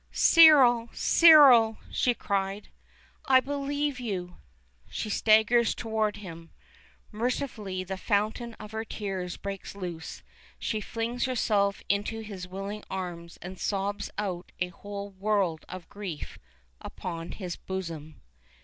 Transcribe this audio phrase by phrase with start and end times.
[0.11, 0.89] "Cyril!
[0.93, 2.69] Cyril!" she cried.
[3.25, 4.37] "I believe you."
[4.89, 6.49] She staggers toward him.
[7.11, 10.23] Mercifully the fountain of her tears breaks loose,
[10.57, 16.39] she flings herself into his willing arms, and sobs out a whole world of grief
[16.81, 18.21] upon his bosom.